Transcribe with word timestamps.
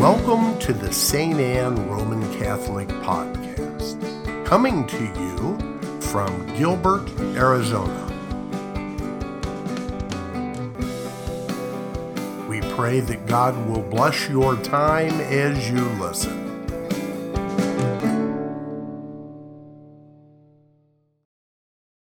Welcome 0.00 0.58
to 0.60 0.72
the 0.72 0.90
St. 0.90 1.38
Anne 1.38 1.86
Roman 1.86 2.22
Catholic 2.38 2.88
Podcast, 2.88 4.46
coming 4.46 4.86
to 4.86 5.04
you 5.04 6.00
from 6.00 6.46
Gilbert, 6.56 7.06
Arizona. 7.36 8.06
We 12.48 12.62
pray 12.62 13.00
that 13.00 13.26
God 13.26 13.54
will 13.68 13.82
bless 13.82 14.26
your 14.26 14.56
time 14.62 15.20
as 15.20 15.68
you 15.68 15.84
listen. 16.02 16.46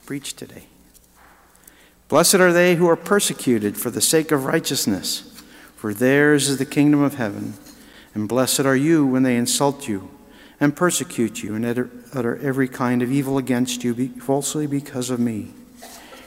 Preach 0.04 0.36
today. 0.36 0.64
Blessed 2.08 2.34
are 2.34 2.52
they 2.52 2.74
who 2.74 2.86
are 2.86 2.96
persecuted 2.96 3.78
for 3.78 3.88
the 3.88 4.02
sake 4.02 4.30
of 4.30 4.44
righteousness, 4.44 5.42
for 5.74 5.94
theirs 5.94 6.50
is 6.50 6.58
the 6.58 6.66
kingdom 6.66 7.00
of 7.00 7.14
heaven. 7.14 7.54
And 8.18 8.28
blessed 8.28 8.66
are 8.66 8.74
you 8.74 9.06
when 9.06 9.22
they 9.22 9.36
insult 9.36 9.86
you 9.86 10.10
and 10.58 10.74
persecute 10.74 11.40
you 11.40 11.54
and 11.54 11.64
utter 11.64 12.36
every 12.42 12.66
kind 12.66 13.00
of 13.00 13.12
evil 13.12 13.38
against 13.38 13.84
you 13.84 14.08
falsely 14.18 14.66
because 14.66 15.08
of 15.08 15.20
me. 15.20 15.52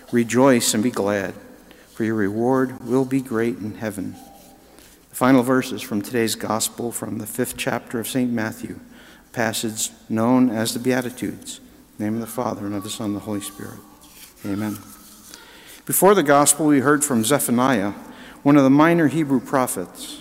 Rejoice 0.10 0.74
and 0.74 0.82
be 0.82 0.90
glad, 0.90 1.34
for 1.94 2.06
your 2.06 2.16
reward 2.16 2.80
will 2.88 3.04
be 3.04 3.20
great 3.20 3.58
in 3.58 3.76
heaven. 3.76 4.16
The 5.10 5.18
final 5.18 5.44
verses 5.44 5.82
from 5.82 6.02
today's 6.02 6.36
gospel 6.36 6.94
from 6.94 7.18
the 7.18 7.28
fifth 7.28 7.58
chapter 7.58 8.00
of 8.00 8.08
St. 8.08 8.32
Matthew, 8.32 8.80
a 9.30 9.34
passage 9.34 9.90
known 10.08 10.50
as 10.50 10.74
the 10.74 10.80
Beatitudes. 10.80 11.60
name 12.00 12.14
of 12.14 12.22
the 12.22 12.26
Father, 12.26 12.66
and 12.66 12.74
of 12.74 12.84
the 12.84 12.90
Son, 12.90 13.08
and 13.08 13.18
the 13.18 13.20
Holy 13.20 13.42
Spirit. 13.42 13.80
Amen. 14.46 14.78
Before 15.86 16.16
the 16.16 16.24
gospel, 16.24 16.68
we 16.68 16.80
heard 16.80 17.04
from 17.04 17.26
Zephaniah, 17.26 17.92
one 18.44 18.56
of 18.56 18.64
the 18.64 18.70
minor 18.70 19.10
Hebrew 19.10 19.42
prophets, 19.42 20.21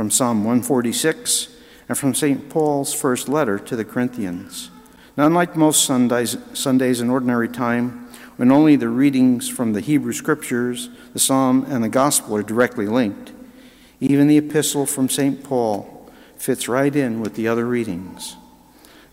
from 0.00 0.10
Psalm 0.10 0.44
146, 0.44 1.48
and 1.86 1.98
from 1.98 2.14
St. 2.14 2.48
Paul's 2.48 2.94
first 2.94 3.28
letter 3.28 3.58
to 3.58 3.76
the 3.76 3.84
Corinthians. 3.84 4.70
Now, 5.14 5.26
unlike 5.26 5.56
most 5.56 5.84
Sundays, 5.84 6.38
Sundays 6.54 7.02
in 7.02 7.10
ordinary 7.10 7.50
time, 7.50 8.08
when 8.36 8.50
only 8.50 8.76
the 8.76 8.88
readings 8.88 9.46
from 9.46 9.74
the 9.74 9.82
Hebrew 9.82 10.14
scriptures, 10.14 10.88
the 11.12 11.18
psalm, 11.18 11.66
and 11.68 11.84
the 11.84 11.90
gospel 11.90 12.34
are 12.34 12.42
directly 12.42 12.86
linked, 12.86 13.32
even 14.00 14.26
the 14.26 14.38
epistle 14.38 14.86
from 14.86 15.10
St. 15.10 15.44
Paul 15.44 16.10
fits 16.38 16.66
right 16.66 16.96
in 16.96 17.20
with 17.20 17.34
the 17.34 17.46
other 17.46 17.66
readings. 17.66 18.36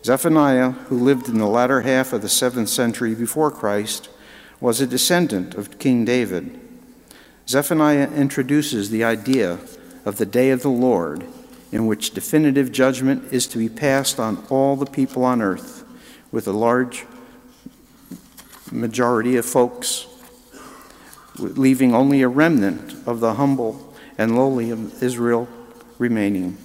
Zephaniah, 0.06 0.70
who 0.70 0.96
lived 0.96 1.28
in 1.28 1.36
the 1.36 1.46
latter 1.46 1.82
half 1.82 2.14
of 2.14 2.22
the 2.22 2.30
seventh 2.30 2.70
century 2.70 3.14
before 3.14 3.50
Christ, 3.50 4.08
was 4.58 4.80
a 4.80 4.86
descendant 4.86 5.54
of 5.54 5.78
King 5.78 6.06
David. 6.06 6.58
Zephaniah 7.46 8.10
introduces 8.10 8.88
the 8.88 9.04
idea 9.04 9.58
of 10.04 10.16
the 10.16 10.26
day 10.26 10.50
of 10.50 10.62
the 10.62 10.68
Lord, 10.68 11.24
in 11.70 11.86
which 11.86 12.12
definitive 12.12 12.72
judgment 12.72 13.32
is 13.32 13.46
to 13.48 13.58
be 13.58 13.68
passed 13.68 14.18
on 14.18 14.44
all 14.48 14.76
the 14.76 14.86
people 14.86 15.24
on 15.24 15.42
earth, 15.42 15.84
with 16.32 16.46
a 16.46 16.52
large 16.52 17.06
majority 18.70 19.36
of 19.36 19.46
folks, 19.46 20.06
leaving 21.38 21.94
only 21.94 22.22
a 22.22 22.28
remnant 22.28 22.94
of 23.06 23.20
the 23.20 23.34
humble 23.34 23.94
and 24.16 24.36
lowly 24.36 24.70
of 24.70 25.02
Israel 25.02 25.48
remaining. 25.98 26.56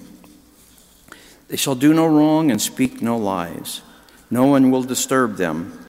They 1.48 1.56
shall 1.56 1.74
do 1.74 1.94
no 1.94 2.06
wrong 2.06 2.50
and 2.50 2.60
speak 2.60 3.00
no 3.00 3.16
lies. 3.16 3.82
No 4.30 4.46
one 4.46 4.70
will 4.70 4.82
disturb 4.82 5.36
them 5.36 5.84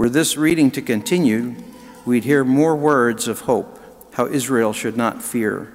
were 0.00 0.08
this 0.08 0.34
reading 0.34 0.70
to 0.70 0.80
continue, 0.80 1.54
we'd 2.06 2.24
hear 2.24 2.42
more 2.42 2.74
words 2.74 3.28
of 3.28 3.40
hope, 3.40 3.78
how 4.14 4.24
Israel 4.24 4.72
should 4.72 4.96
not 4.96 5.22
fear, 5.22 5.74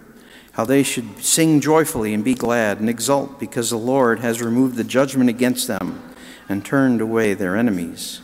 how 0.55 0.65
they 0.65 0.83
should 0.83 1.23
sing 1.23 1.61
joyfully 1.61 2.13
and 2.13 2.23
be 2.23 2.33
glad 2.33 2.79
and 2.79 2.89
exult 2.89 3.39
because 3.39 3.69
the 3.69 3.77
Lord 3.77 4.19
has 4.19 4.41
removed 4.41 4.75
the 4.75 4.83
judgment 4.83 5.29
against 5.29 5.67
them 5.67 6.01
and 6.49 6.65
turned 6.65 7.01
away 7.01 7.33
their 7.33 7.55
enemies. 7.55 8.21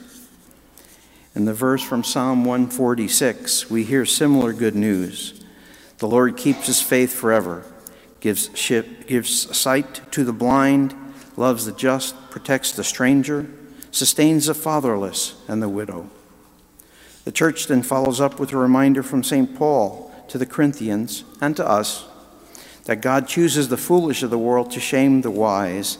In 1.35 1.45
the 1.45 1.53
verse 1.53 1.81
from 1.81 2.03
Psalm 2.03 2.43
146, 2.43 3.69
we 3.69 3.83
hear 3.83 4.05
similar 4.05 4.53
good 4.53 4.75
news. 4.75 5.43
The 5.99 6.07
Lord 6.07 6.35
keeps 6.35 6.67
his 6.67 6.81
faith 6.81 7.13
forever, 7.13 7.63
gives, 8.19 8.49
ship, 8.57 9.07
gives 9.07 9.55
sight 9.57 10.11
to 10.11 10.23
the 10.23 10.33
blind, 10.33 10.95
loves 11.37 11.65
the 11.65 11.71
just, 11.71 12.15
protects 12.29 12.71
the 12.71 12.83
stranger 12.83 13.47
sustains 13.91 14.45
the 14.45 14.53
fatherless 14.53 15.35
and 15.47 15.61
the 15.61 15.69
widow. 15.69 16.09
The 17.25 17.31
church 17.31 17.67
then 17.67 17.83
follows 17.83 18.19
up 18.19 18.39
with 18.39 18.51
a 18.53 18.57
reminder 18.57 19.03
from 19.03 19.23
St. 19.23 19.55
Paul 19.55 20.11
to 20.29 20.37
the 20.37 20.45
Corinthians 20.45 21.23
and 21.39 21.55
to 21.57 21.67
us 21.67 22.07
that 22.91 22.99
God 22.99 23.25
chooses 23.25 23.69
the 23.69 23.77
foolish 23.77 24.21
of 24.21 24.31
the 24.31 24.37
world 24.37 24.69
to 24.71 24.81
shame 24.81 25.21
the 25.21 25.31
wise, 25.31 25.97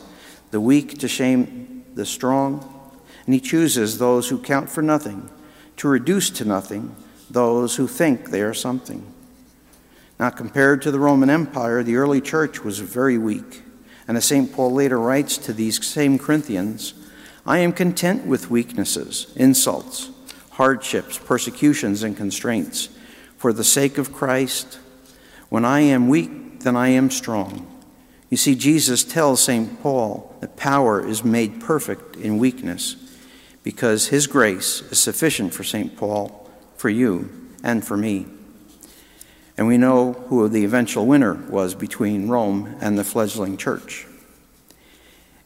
the 0.50 0.60
weak 0.60 0.98
to 0.98 1.08
shame 1.08 1.86
the 1.94 2.04
strong, 2.04 2.92
and 3.24 3.32
he 3.32 3.40
chooses 3.40 3.96
those 3.96 4.28
who 4.28 4.38
count 4.38 4.68
for 4.68 4.82
nothing 4.82 5.30
to 5.78 5.88
reduce 5.88 6.28
to 6.28 6.44
nothing 6.44 6.94
those 7.30 7.76
who 7.76 7.86
think 7.86 8.28
they 8.28 8.42
are 8.42 8.52
something. 8.52 9.10
Now, 10.20 10.28
compared 10.28 10.82
to 10.82 10.90
the 10.90 11.00
Roman 11.00 11.30
Empire, 11.30 11.82
the 11.82 11.96
early 11.96 12.20
church 12.20 12.62
was 12.62 12.80
very 12.80 13.16
weak. 13.16 13.62
And 14.06 14.18
as 14.18 14.26
St. 14.26 14.52
Paul 14.52 14.74
later 14.74 15.00
writes 15.00 15.38
to 15.38 15.54
these 15.54 15.82
same 15.86 16.18
Corinthians, 16.18 16.92
I 17.46 17.60
am 17.60 17.72
content 17.72 18.26
with 18.26 18.50
weaknesses, 18.50 19.32
insults, 19.34 20.10
hardships, 20.50 21.16
persecutions, 21.16 22.02
and 22.02 22.14
constraints. 22.14 22.90
For 23.38 23.54
the 23.54 23.64
sake 23.64 23.96
of 23.96 24.12
Christ, 24.12 24.78
when 25.48 25.64
I 25.64 25.80
am 25.80 26.10
weak, 26.10 26.41
then 26.62 26.76
I 26.76 26.88
am 26.88 27.10
strong. 27.10 27.66
You 28.30 28.36
see, 28.36 28.54
Jesus 28.54 29.04
tells 29.04 29.42
St. 29.42 29.82
Paul 29.82 30.34
that 30.40 30.56
power 30.56 31.06
is 31.06 31.24
made 31.24 31.60
perfect 31.60 32.16
in 32.16 32.38
weakness 32.38 32.96
because 33.62 34.08
his 34.08 34.26
grace 34.26 34.80
is 34.90 34.98
sufficient 34.98 35.54
for 35.54 35.64
St. 35.64 35.96
Paul, 35.96 36.50
for 36.76 36.88
you, 36.88 37.30
and 37.62 37.84
for 37.84 37.96
me. 37.96 38.26
And 39.56 39.66
we 39.66 39.78
know 39.78 40.14
who 40.28 40.48
the 40.48 40.64
eventual 40.64 41.06
winner 41.06 41.34
was 41.34 41.74
between 41.74 42.28
Rome 42.28 42.76
and 42.80 42.98
the 42.98 43.04
fledgling 43.04 43.56
church. 43.56 44.06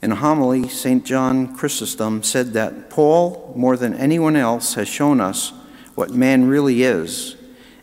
In 0.01 0.13
a 0.13 0.17
homily, 0.17 0.69
St. 0.69 1.05
John 1.05 1.57
Chrysostom 1.57 2.23
said 2.23 2.53
that 2.53 2.91
Paul, 2.91 3.53
more 3.57 3.77
than 3.77 3.95
anyone 3.95 4.37
else, 4.37 4.75
has 4.75 4.89
shown 4.89 5.21
us 5.21 5.53
what 5.95 6.11
man 6.11 6.47
really 6.47 6.83
is 6.83 7.37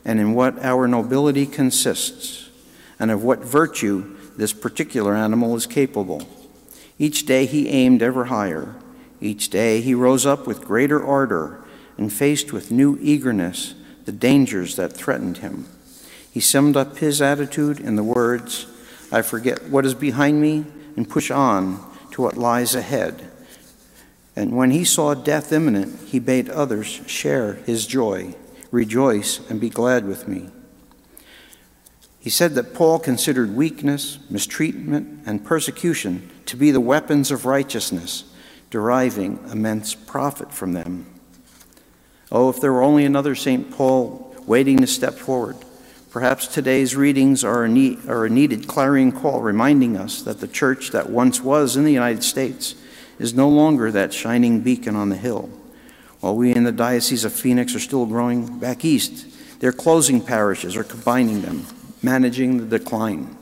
and 0.06 0.20
in 0.20 0.34
what 0.34 0.58
our 0.64 0.88
nobility 0.88 1.46
consists, 1.46 2.43
and 3.00 3.12
of 3.12 3.24
what 3.24 3.40
virtue 3.40 4.16
this 4.38 4.54
particular 4.54 5.16
animal 5.16 5.56
is 5.56 5.68
capable. 5.68 6.28
Each 7.00 7.26
day 7.26 7.46
he 7.46 7.70
aimed 7.70 8.02
ever 8.02 8.26
higher. 8.26 8.76
Each 9.22 9.50
day 9.50 9.82
he 9.82 9.94
rose 9.94 10.26
up 10.26 10.48
with 10.48 10.66
greater 10.66 11.04
ardor 11.04 11.64
and 11.98 12.12
faced 12.12 12.52
with 12.52 12.72
new 12.72 12.98
eagerness 13.02 13.76
the 14.06 14.12
dangers 14.12 14.76
that 14.76 14.94
threatened 14.94 15.38
him. 15.38 15.66
He 16.32 16.40
summed 16.40 16.76
up 16.76 16.98
his 16.98 17.22
attitude 17.22 17.80
in 17.80 17.96
the 17.96 18.04
words, 18.04 18.68
I 19.12 19.22
forget 19.22 19.70
what 19.70 19.86
is 19.86 19.94
behind 19.94 20.42
me 20.42 20.66
and 20.96 21.10
push 21.10 21.32
on 21.32 21.80
to 22.12 22.22
what 22.22 22.38
lies 22.38 22.76
ahead. 22.76 23.30
And 24.36 24.58
when 24.58 24.72
he 24.72 24.84
saw 24.84 25.14
death 25.14 25.54
imminent, 25.54 26.08
he 26.08 26.20
bade 26.20 26.50
others 26.50 26.88
share 26.88 27.54
his 27.54 27.86
joy. 27.86 28.36
Rejoice 28.72 29.40
and 29.50 29.62
be 29.62 29.70
glad 29.70 30.06
with 30.06 30.28
me. 30.28 30.50
He 32.24 32.32
said 32.32 32.56
that 32.56 32.74
Paul 32.74 32.98
considered 32.98 33.56
weakness, 33.56 34.18
mistreatment, 34.32 35.28
and 35.28 35.46
persecution 35.46 36.32
to 36.48 36.58
be 36.58 36.72
the 36.72 36.82
weapons 36.82 37.30
of 37.30 37.46
righteousness, 37.46 38.24
deriving 38.72 39.40
immense 39.52 39.94
profit 39.94 40.52
from 40.52 40.74
them. 40.74 41.06
Oh, 42.32 42.50
if 42.50 42.60
there 42.60 42.74
were 42.74 42.82
only 42.82 43.06
another 43.06 43.36
St. 43.36 43.70
Paul 43.70 44.36
waiting 44.48 44.78
to 44.80 44.88
step 44.88 45.14
forward 45.14 45.58
Perhaps 46.14 46.46
today's 46.46 46.96
readings 46.96 47.44
are 47.44 47.64
a, 47.64 47.68
need, 47.68 48.08
are 48.08 48.24
a 48.24 48.30
needed 48.30 48.68
clarion 48.68 49.12
call 49.12 49.42
reminding 49.42 49.98
us 49.98 50.22
that 50.22 50.42
the 50.42 50.48
church 50.48 50.92
that 50.92 51.10
once 51.10 51.42
was 51.42 51.76
in 51.76 51.86
the 51.86 51.92
United 51.92 52.24
States 52.24 52.76
is 53.18 53.34
no 53.34 53.50
longer 53.50 53.90
that 53.90 54.14
shining 54.14 54.62
beacon 54.62 54.96
on 54.96 55.10
the 55.10 55.18
hill. 55.18 55.50
While 56.20 56.36
we 56.36 56.54
in 56.54 56.66
the 56.66 56.72
Diocese 56.72 57.26
of 57.26 57.34
Phoenix 57.34 57.74
are 57.74 57.80
still 57.80 58.06
growing 58.06 58.60
back 58.60 58.86
east, 58.86 59.26
their 59.60 59.72
closing 59.72 60.22
parishes 60.22 60.76
are 60.76 60.84
combining 60.84 61.42
them, 61.42 61.66
managing 62.04 62.58
the 62.58 62.78
decline. 62.78 63.38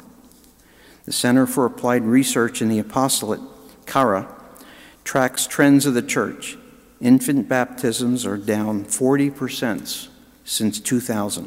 The 1.06 1.12
Center 1.12 1.48
for 1.48 1.66
Applied 1.66 2.04
Research 2.04 2.62
in 2.62 2.70
the 2.70 2.80
Apostolate, 2.80 3.42
CARA, 3.86 4.28
tracks 5.04 5.48
trends 5.48 5.86
of 5.86 5.94
the 5.94 6.02
church. 6.02 6.58
Infant 7.02 7.50
baptisms 7.50 8.26
are 8.26 8.38
down 8.38 8.86
40% 8.86 10.08
since 10.46 10.80
2000. 10.80 11.44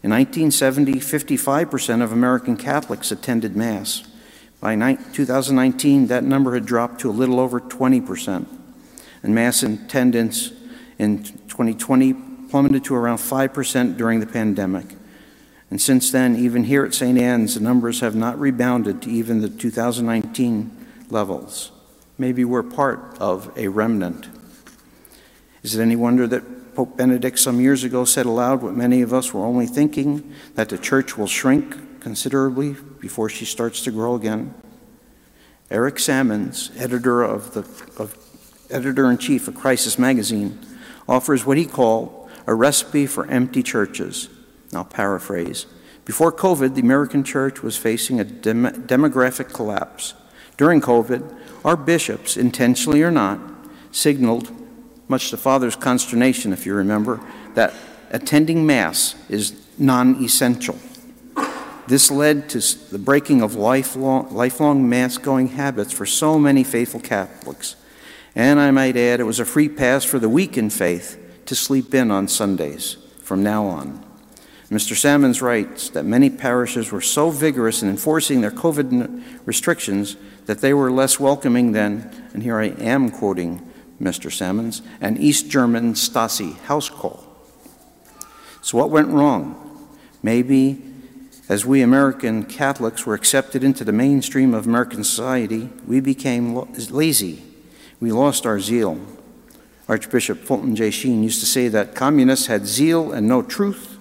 In 0.00 0.10
1970, 0.10 0.94
55% 0.94 2.02
of 2.02 2.12
American 2.12 2.56
Catholics 2.56 3.10
attended 3.12 3.56
Mass. 3.56 4.02
By 4.60 4.74
2019, 4.74 6.08
that 6.08 6.24
number 6.24 6.54
had 6.54 6.66
dropped 6.66 7.00
to 7.00 7.10
a 7.10 7.12
little 7.12 7.38
over 7.38 7.60
20%. 7.60 8.46
And 9.22 9.34
Mass 9.34 9.62
attendance 9.62 10.52
in 10.98 11.22
2020 11.22 12.14
plummeted 12.48 12.84
to 12.84 12.94
around 12.94 13.18
5% 13.18 13.96
during 13.96 14.20
the 14.20 14.26
pandemic. 14.26 14.97
And 15.70 15.80
since 15.80 16.10
then, 16.10 16.36
even 16.36 16.64
here 16.64 16.84
at 16.84 16.94
St. 16.94 17.18
Anne's, 17.18 17.54
the 17.54 17.60
numbers 17.60 18.00
have 18.00 18.16
not 18.16 18.38
rebounded 18.40 19.02
to 19.02 19.10
even 19.10 19.40
the 19.40 19.50
2019 19.50 20.86
levels. 21.10 21.72
Maybe 22.16 22.44
we're 22.44 22.62
part 22.62 23.18
of 23.20 23.52
a 23.56 23.68
remnant. 23.68 24.28
Is 25.62 25.74
it 25.74 25.82
any 25.82 25.96
wonder 25.96 26.26
that 26.26 26.74
Pope 26.74 26.96
Benedict 26.96 27.38
some 27.38 27.60
years 27.60 27.84
ago 27.84 28.04
said 28.04 28.24
aloud 28.24 28.62
what 28.62 28.74
many 28.74 29.02
of 29.02 29.12
us 29.12 29.34
were 29.34 29.44
only 29.44 29.66
thinking 29.66 30.32
that 30.54 30.68
the 30.68 30.78
church 30.78 31.18
will 31.18 31.26
shrink 31.26 32.00
considerably 32.00 32.76
before 33.00 33.28
she 33.28 33.44
starts 33.44 33.82
to 33.82 33.90
grow 33.90 34.14
again? 34.14 34.54
Eric 35.70 35.98
Sammons, 35.98 36.70
editor 36.78 37.22
of 37.22 37.52
the 37.52 37.60
of, 38.02 38.16
editor 38.70 39.10
in 39.10 39.18
chief 39.18 39.48
of 39.48 39.54
Crisis 39.54 39.98
magazine, 39.98 40.58
offers 41.08 41.44
what 41.44 41.58
he 41.58 41.66
called 41.66 42.30
a 42.46 42.54
recipe 42.54 43.06
for 43.06 43.26
empty 43.26 43.62
churches. 43.62 44.28
I'll 44.74 44.84
paraphrase. 44.84 45.66
Before 46.04 46.32
COVID, 46.32 46.74
the 46.74 46.80
American 46.80 47.22
church 47.22 47.62
was 47.62 47.76
facing 47.76 48.18
a 48.18 48.24
dem- 48.24 48.86
demographic 48.86 49.52
collapse. 49.52 50.14
During 50.56 50.80
COVID, 50.80 51.36
our 51.64 51.76
bishops, 51.76 52.36
intentionally 52.36 53.02
or 53.02 53.10
not, 53.10 53.38
signaled, 53.92 54.50
much 55.06 55.30
to 55.30 55.36
Father's 55.36 55.76
consternation, 55.76 56.52
if 56.52 56.66
you 56.66 56.74
remember, 56.74 57.20
that 57.54 57.74
attending 58.10 58.66
Mass 58.66 59.14
is 59.28 59.54
non 59.78 60.22
essential. 60.22 60.78
This 61.86 62.10
led 62.10 62.50
to 62.50 62.60
the 62.90 62.98
breaking 62.98 63.40
of 63.40 63.54
lifelong, 63.54 64.34
lifelong 64.34 64.88
Mass 64.88 65.16
going 65.16 65.48
habits 65.48 65.92
for 65.92 66.04
so 66.04 66.38
many 66.38 66.62
faithful 66.64 67.00
Catholics. 67.00 67.76
And 68.34 68.60
I 68.60 68.70
might 68.70 68.96
add, 68.96 69.20
it 69.20 69.24
was 69.24 69.40
a 69.40 69.44
free 69.44 69.68
pass 69.68 70.04
for 70.04 70.18
the 70.18 70.28
weak 70.28 70.58
in 70.58 70.70
faith 70.70 71.18
to 71.46 71.54
sleep 71.54 71.94
in 71.94 72.10
on 72.10 72.28
Sundays 72.28 72.98
from 73.22 73.42
now 73.42 73.64
on. 73.66 74.07
Mr. 74.70 74.94
Sammons 74.94 75.40
writes 75.40 75.88
that 75.90 76.04
many 76.04 76.28
parishes 76.28 76.92
were 76.92 77.00
so 77.00 77.30
vigorous 77.30 77.82
in 77.82 77.88
enforcing 77.88 78.42
their 78.42 78.50
COVID 78.50 79.22
restrictions 79.46 80.16
that 80.44 80.60
they 80.60 80.74
were 80.74 80.90
less 80.90 81.18
welcoming 81.18 81.72
than, 81.72 82.10
and 82.34 82.42
here 82.42 82.58
I 82.58 82.66
am 82.66 83.10
quoting 83.10 83.66
Mr. 84.00 84.30
Sammons, 84.30 84.82
an 85.00 85.16
East 85.16 85.48
German 85.48 85.94
Stasi 85.94 86.56
house 86.60 86.90
call. 86.90 87.24
So, 88.60 88.76
what 88.76 88.90
went 88.90 89.08
wrong? 89.08 89.88
Maybe 90.22 90.82
as 91.48 91.64
we 91.64 91.80
American 91.80 92.44
Catholics 92.44 93.06
were 93.06 93.14
accepted 93.14 93.64
into 93.64 93.84
the 93.84 93.92
mainstream 93.92 94.52
of 94.52 94.66
American 94.66 95.02
society, 95.02 95.70
we 95.86 96.00
became 96.00 96.54
lazy. 96.90 97.42
We 98.00 98.12
lost 98.12 98.44
our 98.44 98.60
zeal. 98.60 99.00
Archbishop 99.88 100.40
Fulton 100.40 100.76
J. 100.76 100.90
Sheen 100.90 101.22
used 101.22 101.40
to 101.40 101.46
say 101.46 101.68
that 101.68 101.94
communists 101.94 102.46
had 102.46 102.66
zeal 102.66 103.12
and 103.12 103.26
no 103.26 103.40
truth, 103.40 103.97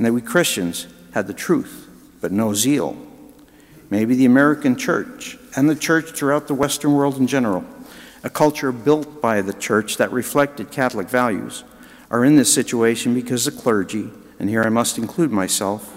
and 0.00 0.06
that 0.06 0.14
we 0.14 0.22
Christians 0.22 0.86
had 1.12 1.26
the 1.26 1.34
truth 1.34 1.86
but 2.22 2.32
no 2.32 2.54
zeal. 2.54 2.96
Maybe 3.90 4.14
the 4.14 4.24
American 4.24 4.74
church 4.74 5.36
and 5.54 5.68
the 5.68 5.74
church 5.74 6.12
throughout 6.12 6.48
the 6.48 6.54
Western 6.54 6.94
world 6.94 7.18
in 7.18 7.26
general, 7.26 7.66
a 8.24 8.30
culture 8.30 8.72
built 8.72 9.20
by 9.20 9.42
the 9.42 9.52
church 9.52 9.98
that 9.98 10.10
reflected 10.10 10.70
Catholic 10.70 11.10
values, 11.10 11.64
are 12.10 12.24
in 12.24 12.36
this 12.36 12.50
situation 12.50 13.12
because 13.12 13.44
the 13.44 13.50
clergy, 13.50 14.08
and 14.38 14.48
here 14.48 14.62
I 14.62 14.70
must 14.70 14.96
include 14.96 15.32
myself, 15.32 15.94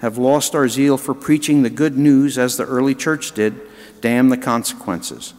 have 0.00 0.18
lost 0.18 0.56
our 0.56 0.68
zeal 0.68 0.98
for 0.98 1.14
preaching 1.14 1.62
the 1.62 1.70
good 1.70 1.96
news 1.96 2.38
as 2.38 2.56
the 2.56 2.66
early 2.66 2.96
church 2.96 3.30
did, 3.30 3.60
damn 4.00 4.28
the 4.28 4.36
consequences. 4.36 5.34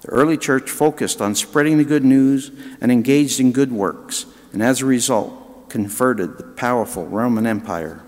The 0.00 0.08
early 0.08 0.38
church 0.38 0.70
focused 0.70 1.20
on 1.20 1.34
spreading 1.34 1.76
the 1.76 1.84
good 1.84 2.02
news 2.02 2.50
and 2.80 2.90
engaged 2.90 3.40
in 3.40 3.52
good 3.52 3.72
works, 3.72 4.24
and 4.54 4.62
as 4.62 4.80
a 4.80 4.86
result, 4.86 5.41
converted 5.72 6.36
the 6.36 6.44
powerful 6.44 7.06
Roman 7.06 7.46
Empire. 7.46 8.02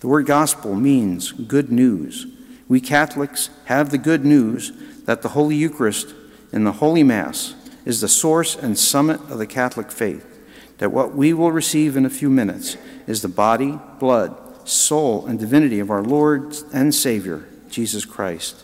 The 0.00 0.06
word 0.06 0.26
gospel 0.26 0.74
means 0.74 1.32
good 1.32 1.72
news. 1.72 2.26
We 2.68 2.78
Catholics 2.78 3.48
have 3.64 3.88
the 3.88 3.96
good 3.96 4.22
news 4.22 4.70
that 5.06 5.22
the 5.22 5.30
Holy 5.30 5.56
Eucharist 5.56 6.14
in 6.52 6.64
the 6.64 6.72
Holy 6.72 7.02
Mass 7.02 7.54
is 7.86 8.02
the 8.02 8.08
source 8.08 8.54
and 8.54 8.78
summit 8.78 9.18
of 9.30 9.38
the 9.38 9.46
Catholic 9.46 9.90
faith, 9.90 10.26
that 10.76 10.92
what 10.92 11.14
we 11.14 11.32
will 11.32 11.50
receive 11.50 11.96
in 11.96 12.04
a 12.04 12.10
few 12.10 12.28
minutes 12.28 12.76
is 13.06 13.22
the 13.22 13.28
body, 13.28 13.78
blood, 13.98 14.68
soul, 14.68 15.24
and 15.24 15.38
divinity 15.38 15.80
of 15.80 15.90
our 15.90 16.02
Lord 16.02 16.54
and 16.74 16.94
Savior, 16.94 17.48
Jesus 17.70 18.04
Christ. 18.04 18.62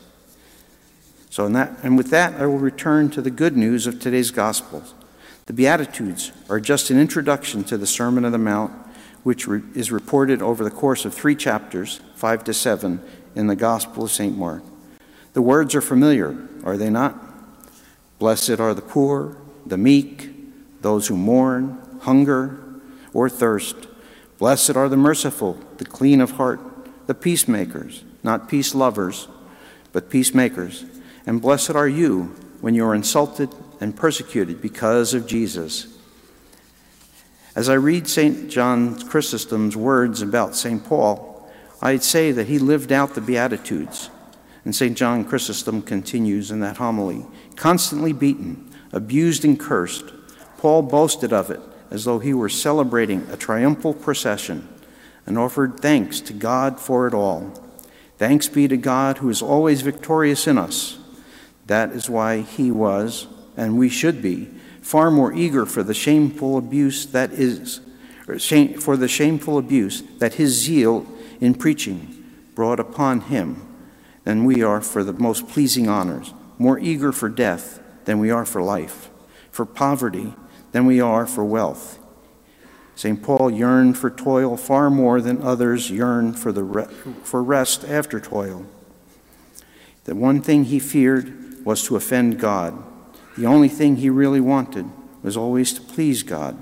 So, 1.30 1.48
that, 1.48 1.78
and 1.82 1.96
with 1.96 2.10
that, 2.10 2.34
I 2.34 2.44
will 2.44 2.58
return 2.58 3.08
to 3.10 3.22
the 3.22 3.30
good 3.30 3.56
news 3.56 3.86
of 3.86 3.98
today's 3.98 4.30
Gospel. 4.30 4.84
The 5.46 5.52
Beatitudes 5.52 6.32
are 6.49 6.58
just 6.58 6.91
an 6.91 6.99
introduction 6.99 7.64
to 7.64 7.76
the 7.76 7.87
Sermon 7.87 8.25
on 8.25 8.32
the 8.32 8.38
Mount, 8.38 8.73
which 9.25 9.46
re- 9.46 9.62
is 9.75 9.93
reported 9.93 10.41
over 10.41 10.64
the 10.64 10.70
course 10.70 11.05
of 11.05 11.12
three 11.12 11.37
chapters, 11.37 12.00
five 12.14 12.44
to 12.44 12.55
seven, 12.55 13.02
in 13.35 13.46
the 13.46 13.56
Gospel 13.56 14.05
of 14.05 14.11
St. 14.11 14.37
Mark. 14.37 14.62
The 15.35 15.43
words 15.43 15.75
are 15.75 15.82
familiar, 15.82 16.37
are 16.64 16.79
they 16.79 16.88
not? 16.88 17.20
Blessed 18.19 18.58
are 18.61 18.73
the 18.73 18.81
poor, 18.81 19.37
the 19.67 19.76
meek, 19.76 20.31
those 20.81 21.08
who 21.08 21.17
mourn, 21.17 21.79
hunger, 22.02 22.62
or 23.12 23.29
thirst. 23.29 23.88
Blessed 24.38 24.76
are 24.76 24.88
the 24.88 24.96
merciful, 24.96 25.58
the 25.76 25.85
clean 25.85 26.20
of 26.20 26.32
heart, 26.32 26.61
the 27.06 27.14
peacemakers, 27.14 28.05
not 28.23 28.49
peace 28.49 28.75
lovers, 28.75 29.29
but 29.93 30.08
peacemakers. 30.08 30.85
And 31.26 31.43
blessed 31.43 31.70
are 31.70 31.88
you 31.88 32.35
when 32.61 32.75
you 32.75 32.85
are 32.87 32.94
insulted 32.94 33.50
and 33.80 33.96
persecuted 33.96 34.60
because 34.60 35.14
of 35.14 35.26
Jesus. 35.26 35.98
As 37.54 37.68
I 37.68 37.74
read 37.74 38.08
St. 38.08 38.50
John 38.50 38.98
Chrysostom's 39.08 39.76
words 39.76 40.22
about 40.22 40.56
St. 40.56 40.84
Paul, 40.84 41.48
I'd 41.80 42.02
say 42.02 42.32
that 42.32 42.48
he 42.48 42.58
lived 42.58 42.92
out 42.92 43.14
the 43.14 43.20
Beatitudes. 43.20 44.10
And 44.64 44.74
St. 44.74 44.96
John 44.96 45.24
Chrysostom 45.24 45.82
continues 45.82 46.50
in 46.50 46.60
that 46.60 46.78
homily 46.78 47.26
constantly 47.56 48.12
beaten, 48.12 48.70
abused, 48.92 49.44
and 49.44 49.60
cursed, 49.60 50.06
Paul 50.58 50.82
boasted 50.82 51.32
of 51.32 51.50
it 51.50 51.60
as 51.90 52.04
though 52.04 52.18
he 52.18 52.34
were 52.34 52.48
celebrating 52.48 53.28
a 53.30 53.36
triumphal 53.36 53.94
procession 53.94 54.68
and 55.26 55.38
offered 55.38 55.78
thanks 55.80 56.20
to 56.22 56.32
God 56.32 56.80
for 56.80 57.06
it 57.06 57.14
all. 57.14 57.52
Thanks 58.18 58.48
be 58.48 58.66
to 58.66 58.76
God 58.76 59.18
who 59.18 59.28
is 59.28 59.42
always 59.42 59.82
victorious 59.82 60.46
in 60.46 60.58
us 60.58 60.98
that 61.66 61.92
is 61.92 62.10
why 62.10 62.40
he 62.40 62.70
was, 62.70 63.26
and 63.56 63.78
we 63.78 63.88
should 63.88 64.20
be, 64.22 64.48
far 64.80 65.10
more 65.10 65.32
eager 65.32 65.64
for 65.64 65.82
the 65.82 65.94
shameful 65.94 66.56
abuse 66.56 67.06
that 67.06 67.32
is, 67.32 67.81
shame, 68.38 68.79
for 68.79 68.96
the 68.96 69.08
shameful 69.08 69.58
abuse 69.58 70.02
that 70.19 70.34
his 70.34 70.52
zeal 70.52 71.06
in 71.40 71.55
preaching 71.55 72.24
brought 72.55 72.81
upon 72.81 73.22
him 73.22 73.60
than 74.24 74.44
we 74.44 74.62
are 74.62 74.81
for 74.81 75.05
the 75.05 75.12
most 75.12 75.48
pleasing 75.48 75.88
honors, 75.88 76.32
more 76.58 76.79
eager 76.79 77.12
for 77.12 77.29
death 77.29 77.81
than 78.05 78.19
we 78.19 78.31
are 78.31 78.44
for 78.44 78.62
life, 78.62 79.10
for 79.50 79.64
poverty 79.64 80.34
than 80.72 80.86
we 80.86 81.00
are 81.00 81.26
for 81.26 81.44
wealth. 81.44 81.98
St. 82.96 83.22
Paul 83.22 83.50
yearned 83.50 83.98
for 83.98 84.10
toil 84.10 84.56
far 84.56 84.88
more 84.88 85.20
than 85.20 85.43
others 85.43 85.90
yearn 85.90 86.32
for, 86.32 86.52
the 86.52 86.62
re- 86.62 86.86
for 87.24 87.43
rest 87.43 87.84
after 87.84 88.20
toil. 88.20 88.67
The 90.05 90.14
one 90.14 90.40
thing 90.40 90.64
he 90.64 90.79
feared 90.79 91.64
was 91.64 91.82
to 91.84 91.96
offend 91.96 92.38
God. 92.38 92.82
The 93.36 93.46
only 93.46 93.69
thing 93.69 93.96
he 93.96 94.10
really 94.10 94.41
wanted 94.41 94.86
was 95.22 95.36
always 95.36 95.72
to 95.72 95.81
please 95.81 96.22
God. 96.22 96.56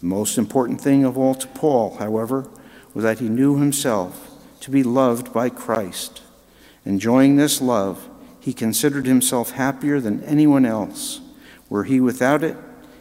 The 0.00 0.06
most 0.06 0.38
important 0.38 0.80
thing 0.80 1.04
of 1.04 1.18
all 1.18 1.34
to 1.34 1.46
Paul, 1.48 1.96
however, 1.98 2.48
was 2.94 3.04
that 3.04 3.18
he 3.18 3.28
knew 3.28 3.58
himself 3.58 4.30
to 4.60 4.70
be 4.70 4.82
loved 4.82 5.32
by 5.32 5.50
Christ. 5.50 6.22
Enjoying 6.84 7.36
this 7.36 7.60
love, 7.60 8.08
he 8.40 8.52
considered 8.52 9.06
himself 9.06 9.52
happier 9.52 10.00
than 10.00 10.24
anyone 10.24 10.64
else. 10.64 11.20
Were 11.68 11.84
he 11.84 12.00
without 12.00 12.42
it, 12.42 12.56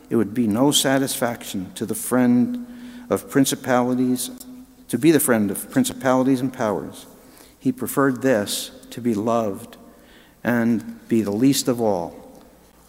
it 0.09 0.15
would 0.17 0.33
be 0.33 0.45
no 0.45 0.71
satisfaction 0.71 1.73
to 1.75 1.85
the 1.85 1.95
friend 1.95 2.67
of 3.09 3.29
principalities, 3.29 4.29
to 4.89 4.97
be 4.97 5.11
the 5.11 5.19
friend 5.19 5.49
of 5.49 5.71
principalities 5.71 6.41
and 6.41 6.51
powers. 6.53 7.05
He 7.57 7.71
preferred 7.71 8.21
this 8.21 8.71
to 8.91 9.01
be 9.01 9.13
loved 9.13 9.77
and 10.43 11.07
be 11.07 11.21
the 11.21 11.31
least 11.31 11.67
of 11.67 11.79
all, 11.79 12.30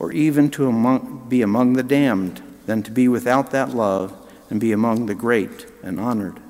or 0.03 0.11
even 0.11 0.51
to 0.51 0.67
among, 0.67 1.27
be 1.29 1.43
among 1.43 1.75
the 1.75 1.83
damned, 1.83 2.43
than 2.67 2.83
to 2.83 2.91
be 2.91 3.07
without 3.07 3.53
that 3.53 3.71
love 3.71 4.13
and 4.51 4.61
be 4.61 4.73
among 4.73 5.07
the 5.07 5.15
great 5.15 5.67
and 5.81 6.01
honored. 6.01 6.41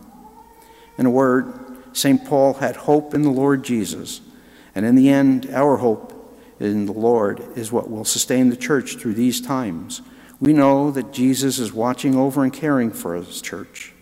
In 0.96 1.04
a 1.04 1.10
word, 1.10 1.52
St. 1.92 2.24
Paul 2.24 2.54
had 2.54 2.76
hope 2.76 3.12
in 3.12 3.20
the 3.20 3.30
Lord 3.30 3.62
Jesus, 3.62 4.22
and 4.74 4.86
in 4.86 4.94
the 4.94 5.10
end, 5.10 5.50
our 5.52 5.76
hope 5.76 6.34
in 6.58 6.86
the 6.86 6.92
Lord 6.92 7.44
is 7.54 7.70
what 7.70 7.90
will 7.90 8.06
sustain 8.06 8.48
the 8.48 8.56
church 8.56 8.96
through 8.96 9.14
these 9.14 9.40
times. 9.40 10.00
We 10.40 10.54
know 10.54 10.90
that 10.90 11.12
Jesus 11.12 11.58
is 11.58 11.74
watching 11.74 12.16
over 12.16 12.42
and 12.42 12.52
caring 12.52 12.90
for 12.90 13.14
his 13.14 13.42
church. 13.42 13.92